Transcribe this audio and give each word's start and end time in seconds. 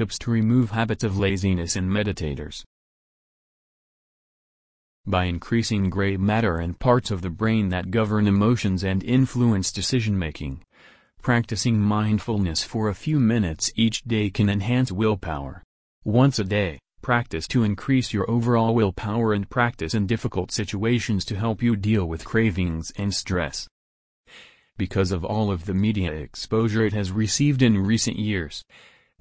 tips 0.00 0.18
to 0.18 0.30
remove 0.30 0.70
habits 0.70 1.04
of 1.04 1.18
laziness 1.18 1.76
in 1.76 1.86
meditators. 1.86 2.62
By 5.04 5.24
increasing 5.24 5.90
gray 5.90 6.16
matter 6.16 6.56
and 6.56 6.78
parts 6.78 7.10
of 7.10 7.20
the 7.20 7.28
brain 7.28 7.68
that 7.68 7.90
govern 7.90 8.26
emotions 8.26 8.82
and 8.82 9.04
influence 9.04 9.70
decision-making, 9.70 10.64
practicing 11.20 11.78
mindfulness 11.78 12.64
for 12.64 12.88
a 12.88 12.94
few 12.94 13.20
minutes 13.20 13.70
each 13.76 14.00
day 14.04 14.30
can 14.30 14.48
enhance 14.48 14.90
willpower. 14.90 15.62
Once 16.02 16.38
a 16.38 16.44
day, 16.44 16.78
practice 17.02 17.46
to 17.48 17.62
increase 17.62 18.14
your 18.14 18.30
overall 18.30 18.74
willpower 18.74 19.34
and 19.34 19.50
practice 19.50 19.92
in 19.92 20.06
difficult 20.06 20.50
situations 20.50 21.26
to 21.26 21.36
help 21.36 21.62
you 21.62 21.76
deal 21.76 22.06
with 22.06 22.24
cravings 22.24 22.90
and 22.96 23.12
stress. 23.12 23.68
Because 24.78 25.12
of 25.12 25.26
all 25.26 25.50
of 25.50 25.66
the 25.66 25.74
media 25.74 26.10
exposure 26.10 26.86
it 26.86 26.94
has 26.94 27.12
received 27.12 27.60
in 27.60 27.76
recent 27.76 28.18
years, 28.18 28.64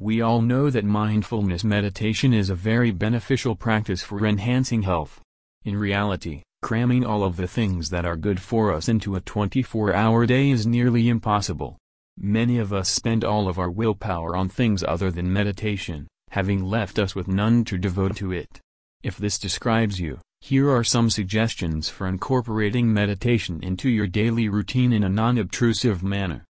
we 0.02 0.22
all 0.22 0.42
know 0.42 0.70
that 0.70 0.86
mindfulness 0.86 1.66
meditation 1.66 2.34
is 2.34 2.50
a 2.50 2.56
very 2.56 2.90
beneficial 2.90 3.54
practice 3.54 4.02
for 4.02 4.26
enhancing 4.26 4.84
health. 4.84 5.20
In 5.66 5.76
reality, 5.76 6.42
cramming 6.62 7.06
all 7.06 7.22
of 7.22 7.36
the 7.36 7.50
things 7.50 7.90
that 7.90 8.06
are 8.06 8.16
good 8.16 8.42
for 8.42 8.72
us 8.72 8.88
into 8.88 9.18
a 9.18 9.22
24-hour 9.22 10.26
day 10.26 10.52
is 10.52 10.66
nearly 10.66 11.10
impossible. 11.10 11.78
Many 12.18 12.60
of 12.60 12.72
us 12.72 12.88
spend 12.88 13.26
all 13.26 13.50
of 13.50 13.60
our 13.60 13.70
willpower 13.70 14.38
on 14.38 14.48
things 14.48 14.86
other 14.86 15.12
than 15.12 15.34
meditation, 15.34 16.08
having 16.30 16.64
left 16.64 16.98
us 16.98 17.14
with 17.14 17.28
none 17.28 17.66
to 17.66 17.78
devote 17.78 18.16
to 18.18 18.32
it. 18.32 18.62
If 19.04 19.18
this 19.18 19.38
describes 19.38 20.00
you, 20.00 20.20
here 20.40 20.70
are 20.70 20.86
some 20.86 21.10
suggestions 21.10 21.90
for 21.90 22.08
incorporating 22.08 22.94
meditation 22.94 23.60
into 23.62 23.90
your 23.90 24.08
daily 24.08 24.48
routine 24.48 24.94
in 24.94 25.04
a 25.04 25.10
non-obtrusive 25.10 26.02
manner. 26.02 26.46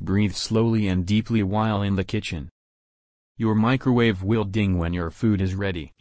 Breathe 0.00 0.34
slowly 0.34 0.88
and 0.88 1.04
deeply 1.04 1.42
while 1.42 1.82
in 1.82 1.96
the 1.96 2.04
kitchen. 2.04 2.48
Your 3.38 3.54
microwave 3.54 4.24
will 4.24 4.42
ding 4.42 4.78
when 4.78 4.92
your 4.92 5.10
food 5.10 5.40
is 5.40 5.54
ready. 5.54 5.92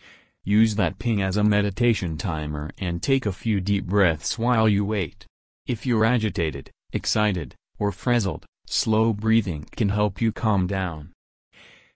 Use 0.43 0.73
that 0.75 0.97
ping 0.97 1.21
as 1.21 1.37
a 1.37 1.43
meditation 1.43 2.17
timer 2.17 2.71
and 2.79 3.01
take 3.01 3.27
a 3.27 3.31
few 3.31 3.61
deep 3.61 3.85
breaths 3.85 4.39
while 4.39 4.67
you 4.67 4.83
wait. 4.83 5.27
If 5.67 5.85
you're 5.85 6.03
agitated, 6.03 6.71
excited, 6.93 7.53
or 7.77 7.91
frazzled, 7.91 8.47
slow 8.65 9.13
breathing 9.13 9.67
can 9.75 9.89
help 9.89 10.19
you 10.19 10.31
calm 10.31 10.65
down. 10.65 11.11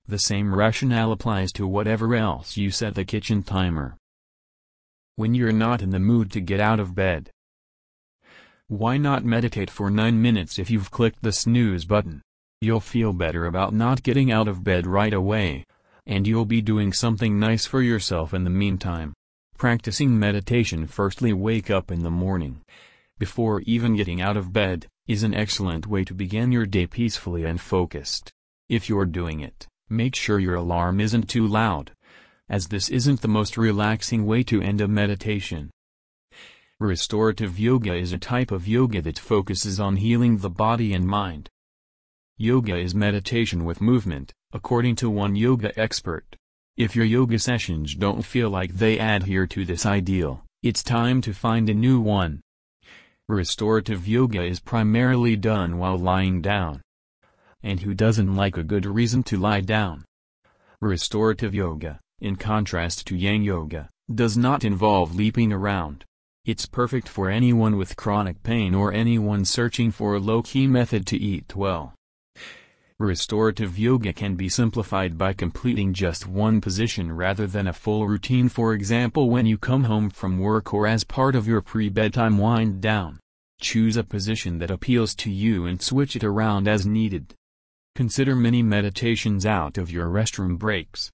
The 0.08 0.20
same 0.20 0.53
rationale 0.53 1.11
applies 1.11 1.52
to 1.53 1.66
whatever 1.66 2.14
else 2.14 2.55
you 2.55 2.70
set 2.70 2.94
the 2.94 3.03
kitchen 3.03 3.42
timer. 3.42 3.98
When 5.16 5.33
you're 5.33 5.52
not 5.52 5.81
in 5.81 5.89
the 5.89 6.00
mood 6.00 6.31
to 6.33 6.39
get 6.39 6.59
out 6.59 6.80
of 6.80 6.94
bed, 6.94 7.31
why 8.67 8.98
not 8.98 9.26
meditate 9.26 9.72
for 9.72 9.89
9 9.89 10.22
minutes 10.22 10.59
if 10.59 10.70
you've 10.70 10.92
clicked 10.92 11.23
the 11.23 11.31
snooze 11.31 11.86
button? 11.86 12.22
You'll 12.64 12.80
feel 12.80 13.12
better 13.12 13.48
about 13.48 13.73
not 13.73 14.04
getting 14.04 14.31
out 14.31 14.48
of 14.48 14.64
bed 14.64 14.86
right 14.86 15.14
away, 15.14 15.66
and 16.06 16.28
you'll 16.28 16.45
be 16.45 16.62
doing 16.62 16.94
something 16.94 17.40
nice 17.40 17.66
for 17.66 17.81
yourself 17.81 18.36
in 18.36 18.44
the 18.44 18.52
meantime. 18.52 19.14
Practicing 19.58 20.20
meditation 20.20 20.86
firstly 20.86 21.34
wake 21.34 21.72
up 21.72 21.89
in 21.89 22.04
the 22.04 22.12
morning. 22.12 22.62
Before 23.17 23.62
even 23.62 23.95
getting 23.95 24.22
out 24.22 24.38
of 24.38 24.54
bed, 24.54 24.86
is 25.08 25.23
an 25.23 25.34
excellent 25.34 25.88
way 25.88 26.04
to 26.04 26.14
begin 26.14 26.52
your 26.52 26.67
day 26.67 26.86
peacefully 26.86 27.45
and 27.45 27.59
focused. 27.59 28.32
If 28.70 28.88
you're 28.88 29.06
doing 29.06 29.39
it, 29.39 29.66
make 29.89 30.16
sure 30.16 30.38
your 30.38 30.56
alarm 30.56 31.00
isn't 31.00 31.30
too 31.30 31.48
loud, 31.48 31.92
as 32.48 32.67
this 32.67 32.89
isn't 32.89 33.22
the 33.22 33.28
most 33.28 33.58
relaxing 33.58 34.28
way 34.28 34.44
to 34.44 34.62
end 34.62 34.82
a 34.82 34.88
meditation. 34.88 35.72
Restorative 36.80 37.58
yoga 37.58 37.95
is 37.95 38.14
a 38.14 38.20
type 38.20 38.52
of 38.52 38.67
yoga 38.67 39.02
that 39.02 39.17
focuses 39.17 39.80
on 39.80 39.95
healing 39.95 40.38
the 40.38 40.50
body 40.50 40.94
and 40.94 41.08
mind. 41.08 41.50
Yoga 42.42 42.75
is 42.75 42.95
meditation 42.95 43.66
with 43.66 43.81
movement, 43.81 44.34
according 44.52 44.95
to 44.95 45.11
one 45.11 45.36
yoga 45.36 45.80
expert. 45.80 46.25
If 46.75 46.95
your 46.95 47.06
yoga 47.06 47.38
sessions 47.38 47.94
don't 47.94 48.23
feel 48.23 48.50
like 48.50 48.73
they 48.73 48.98
adhere 48.98 49.45
to 49.45 49.64
this 49.64 49.86
ideal, 49.86 50.44
it's 50.64 50.81
time 50.81 51.22
to 51.22 51.36
find 51.36 51.70
a 51.70 51.75
new 51.75 52.02
one. 52.02 52.42
Restorative 53.30 54.08
yoga 54.08 54.42
is 54.42 54.60
primarily 54.60 55.36
done 55.36 55.77
while 55.77 55.99
lying 55.99 56.42
down. 56.42 56.82
And 57.61 57.82
who 57.82 57.93
doesn't 57.93 58.36
like 58.36 58.58
a 58.58 58.64
good 58.64 58.87
reason 58.87 59.21
to 59.26 59.37
lie 59.37 59.61
down? 59.61 60.04
Restorative 60.82 61.54
yoga, 61.54 61.99
in 62.21 62.37
contrast 62.37 63.05
to 63.05 63.16
yang 63.16 63.43
yoga, 63.43 63.87
does 64.11 64.36
not 64.36 64.64
involve 64.64 65.14
leaping 65.14 65.54
around. 65.54 66.05
It's 66.45 66.66
perfect 66.66 67.08
for 67.08 67.30
anyone 67.30 67.77
with 67.77 67.95
chronic 67.95 68.42
pain 68.42 68.73
or 68.73 68.92
anyone 68.92 69.45
searching 69.45 69.92
for 69.92 70.16
a 70.16 70.20
low-key 70.20 70.66
method 70.66 71.05
to 71.05 71.17
eat 71.17 71.55
well. 71.55 71.93
Restorative 73.02 73.80
yoga 73.80 74.14
can 74.14 74.36
be 74.36 74.48
simplified 74.48 75.17
by 75.17 75.34
completing 75.34 75.94
just 75.94 76.28
one 76.28 76.62
position 76.62 77.12
rather 77.12 77.48
than 77.48 77.67
a 77.67 77.73
full 77.73 78.08
routine 78.08 78.48
for 78.48 78.73
example 78.73 79.30
when 79.30 79.45
you 79.45 79.58
come 79.58 79.86
home 79.86 80.10
from 80.10 80.38
work 80.38 80.73
or 80.73 80.86
as 80.86 81.04
part 81.04 81.36
of 81.36 81.48
your 81.48 81.61
pre-bedtime 81.61 82.38
wind 82.38 82.80
down. 82.80 83.20
Choose 83.60 83.98
a 83.98 84.04
position 84.04 84.60
that 84.60 84.72
appeals 84.72 85.16
to 85.16 85.32
you 85.32 85.66
and 85.66 85.82
switch 85.82 86.16
it 86.16 86.23
around 86.23 86.67
as 86.67 86.86
needed. 86.86 87.34
Consider 87.95 88.36
mini 88.36 88.61
meditations 88.61 89.45
out 89.45 89.78
of 89.78 89.92
your 89.92 90.08
restroom 90.08 90.58
breaks. 90.58 91.11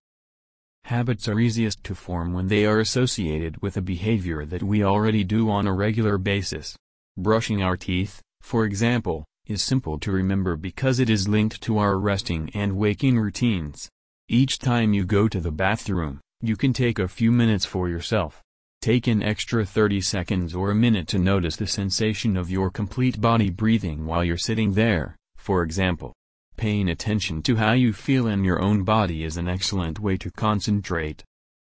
Habits 0.83 1.27
are 1.27 1.39
easiest 1.39 1.83
to 1.85 1.95
form 1.95 2.33
when 2.33 2.47
they 2.47 2.65
are 2.65 2.79
associated 2.79 3.61
with 3.61 3.77
a 3.77 3.81
behavior 3.81 4.45
that 4.45 4.63
we 4.63 4.83
already 4.83 5.23
do 5.23 5.49
on 5.49 5.67
a 5.67 5.73
regular 5.73 6.17
basis. 6.17 6.75
Brushing 7.17 7.63
our 7.63 7.75
teeth, 7.75 8.21
for 8.41 8.65
example, 8.65 9.25
is 9.47 9.63
simple 9.63 9.97
to 9.99 10.11
remember 10.11 10.55
because 10.55 10.99
it 10.99 11.09
is 11.09 11.27
linked 11.27 11.61
to 11.61 11.77
our 11.77 11.97
resting 11.97 12.49
and 12.53 12.77
waking 12.77 13.17
routines. 13.17 13.89
Each 14.27 14.59
time 14.59 14.93
you 14.93 15.05
go 15.05 15.27
to 15.27 15.39
the 15.39 15.51
bathroom, 15.51 16.19
you 16.41 16.57
can 16.57 16.73
take 16.73 16.99
a 16.99 17.07
few 17.07 17.31
minutes 17.31 17.65
for 17.65 17.87
yourself. 17.87 18.41
Take 18.81 19.07
an 19.07 19.23
extra 19.23 19.65
30 19.65 20.01
seconds 20.01 20.53
or 20.53 20.71
a 20.71 20.75
minute 20.75 21.07
to 21.09 21.19
notice 21.19 21.55
the 21.55 21.65
sensation 21.65 22.37
of 22.37 22.51
your 22.51 22.69
complete 22.69 23.19
body 23.19 23.49
breathing 23.49 24.05
while 24.05 24.23
you're 24.23 24.37
sitting 24.37 24.73
there, 24.73 25.15
for 25.37 25.63
example. 25.63 26.13
Paying 26.57 26.89
attention 26.89 27.41
to 27.43 27.55
how 27.55 27.71
you 27.71 27.93
feel 27.93 28.27
in 28.27 28.43
your 28.43 28.61
own 28.61 28.83
body 28.83 29.23
is 29.23 29.37
an 29.37 29.47
excellent 29.47 29.99
way 29.99 30.17
to 30.17 30.29
concentrate. 30.31 31.23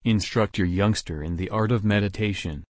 Instruct 0.03 0.57
your 0.57 0.67
youngster 0.67 1.22
in 1.22 1.35
the 1.35 1.49
art 1.49 1.72
of 1.72 1.84
meditation. 1.84 2.63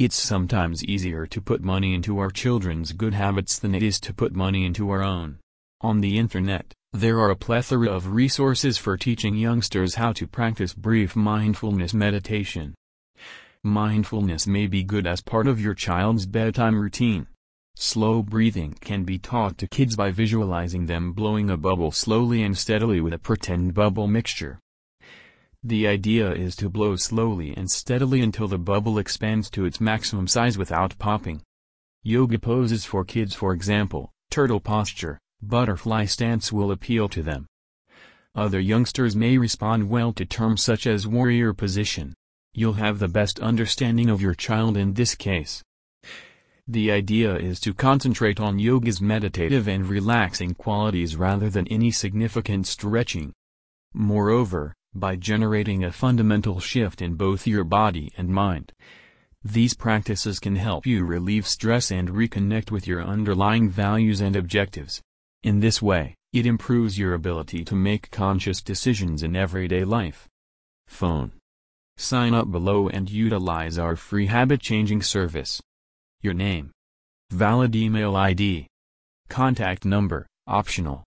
It's 0.00 0.16
sometimes 0.16 0.82
easier 0.82 1.26
to 1.26 1.42
put 1.42 1.60
money 1.60 1.92
into 1.92 2.20
our 2.20 2.30
children's 2.30 2.92
good 2.92 3.12
habits 3.12 3.58
than 3.58 3.74
it 3.74 3.82
is 3.82 4.00
to 4.00 4.14
put 4.14 4.34
money 4.34 4.64
into 4.64 4.88
our 4.88 5.02
own. 5.02 5.40
On 5.82 6.00
the 6.00 6.16
internet, 6.16 6.72
there 6.94 7.18
are 7.18 7.28
a 7.28 7.36
plethora 7.36 7.90
of 7.90 8.14
resources 8.14 8.78
for 8.78 8.96
teaching 8.96 9.34
youngsters 9.34 9.96
how 9.96 10.14
to 10.14 10.26
practice 10.26 10.72
brief 10.72 11.14
mindfulness 11.14 11.92
meditation. 11.92 12.74
Mindfulness 13.62 14.46
may 14.46 14.66
be 14.66 14.82
good 14.82 15.06
as 15.06 15.20
part 15.20 15.46
of 15.46 15.60
your 15.60 15.74
child's 15.74 16.24
bedtime 16.24 16.80
routine. 16.80 17.26
Slow 17.76 18.22
breathing 18.22 18.78
can 18.80 19.04
be 19.04 19.18
taught 19.18 19.58
to 19.58 19.68
kids 19.68 19.96
by 19.96 20.12
visualizing 20.12 20.86
them 20.86 21.12
blowing 21.12 21.50
a 21.50 21.58
bubble 21.58 21.92
slowly 21.92 22.42
and 22.42 22.56
steadily 22.56 23.02
with 23.02 23.12
a 23.12 23.18
pretend 23.18 23.74
bubble 23.74 24.06
mixture. 24.06 24.60
The 25.62 25.86
idea 25.86 26.32
is 26.32 26.56
to 26.56 26.70
blow 26.70 26.96
slowly 26.96 27.54
and 27.54 27.70
steadily 27.70 28.22
until 28.22 28.48
the 28.48 28.58
bubble 28.58 28.98
expands 28.98 29.50
to 29.50 29.66
its 29.66 29.80
maximum 29.80 30.26
size 30.26 30.56
without 30.56 30.98
popping. 30.98 31.42
Yoga 32.02 32.38
poses 32.38 32.86
for 32.86 33.04
kids 33.04 33.34
for 33.34 33.52
example, 33.52 34.10
turtle 34.30 34.60
posture, 34.60 35.18
butterfly 35.42 36.06
stance 36.06 36.50
will 36.50 36.70
appeal 36.70 37.10
to 37.10 37.22
them. 37.22 37.46
Other 38.34 38.58
youngsters 38.58 39.14
may 39.14 39.36
respond 39.36 39.90
well 39.90 40.14
to 40.14 40.24
terms 40.24 40.62
such 40.62 40.86
as 40.86 41.06
warrior 41.06 41.52
position. 41.52 42.14
You'll 42.54 42.74
have 42.74 42.98
the 42.98 43.08
best 43.08 43.38
understanding 43.40 44.08
of 44.08 44.22
your 44.22 44.34
child 44.34 44.78
in 44.78 44.94
this 44.94 45.14
case. 45.14 45.62
The 46.66 46.90
idea 46.90 47.36
is 47.36 47.60
to 47.60 47.74
concentrate 47.74 48.40
on 48.40 48.58
yoga's 48.58 49.00
meditative 49.00 49.68
and 49.68 49.86
relaxing 49.86 50.54
qualities 50.54 51.16
rather 51.16 51.50
than 51.50 51.68
any 51.68 51.90
significant 51.90 52.66
stretching. 52.66 53.32
Moreover, 53.92 54.74
by 54.94 55.16
generating 55.16 55.84
a 55.84 55.92
fundamental 55.92 56.60
shift 56.60 57.00
in 57.00 57.14
both 57.14 57.46
your 57.46 57.64
body 57.64 58.12
and 58.16 58.28
mind. 58.28 58.72
These 59.42 59.74
practices 59.74 60.38
can 60.38 60.56
help 60.56 60.86
you 60.86 61.04
relieve 61.04 61.46
stress 61.46 61.90
and 61.90 62.10
reconnect 62.10 62.70
with 62.70 62.86
your 62.86 63.02
underlying 63.02 63.70
values 63.70 64.20
and 64.20 64.36
objectives. 64.36 65.00
In 65.42 65.60
this 65.60 65.80
way, 65.80 66.14
it 66.32 66.44
improves 66.46 66.98
your 66.98 67.14
ability 67.14 67.64
to 67.64 67.74
make 67.74 68.10
conscious 68.10 68.60
decisions 68.60 69.22
in 69.22 69.34
everyday 69.34 69.84
life. 69.84 70.28
Phone. 70.86 71.32
Sign 71.96 72.34
up 72.34 72.50
below 72.50 72.88
and 72.88 73.10
utilize 73.10 73.78
our 73.78 73.96
free 73.96 74.26
habit-changing 74.26 75.02
service. 75.02 75.60
Your 76.20 76.34
name. 76.34 76.70
Valid 77.30 77.74
email 77.74 78.16
ID. 78.16 78.66
Contact 79.28 79.84
number, 79.84 80.26
optional. 80.46 81.04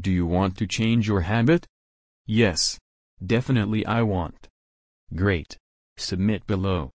Do 0.00 0.10
you 0.10 0.26
want 0.26 0.56
to 0.58 0.66
change 0.66 1.06
your 1.06 1.20
habit? 1.20 1.66
Yes. 2.26 2.78
Definitely 3.24 3.84
I 3.84 4.02
want. 4.02 4.48
Great. 5.14 5.58
Submit 5.96 6.46
below. 6.46 6.90